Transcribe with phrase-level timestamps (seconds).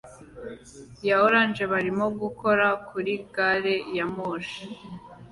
[1.07, 4.61] ya orange barimo gukora kuri gari ya moshi